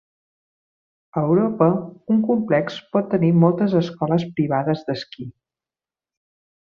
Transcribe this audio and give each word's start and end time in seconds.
A 1.19 1.21
Europa, 1.25 1.67
un 2.15 2.23
complex 2.29 2.79
pot 2.97 3.11
tenir 3.13 3.31
moltes 3.43 3.77
escoles 3.81 4.27
privades 4.41 4.83
d'esquí. 4.89 5.29